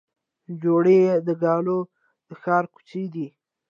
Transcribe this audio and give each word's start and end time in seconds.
جوړې 0.61 0.99
د 1.27 1.27
ګلو 1.43 1.79
د 2.27 2.29
ښار 2.41 2.63
کوڅې 2.73 3.03
دي 3.13 3.27